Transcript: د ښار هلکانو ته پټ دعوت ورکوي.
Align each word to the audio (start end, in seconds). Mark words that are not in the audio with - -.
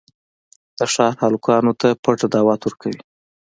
د 0.77 0.79
ښار 0.93 1.13
هلکانو 1.23 1.71
ته 1.81 1.89
پټ 2.03 2.19
دعوت 2.33 2.61
ورکوي. 2.63 2.99